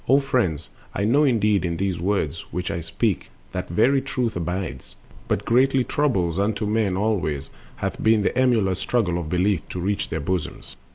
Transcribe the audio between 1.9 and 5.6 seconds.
the words Which I will speak that very truth abides; But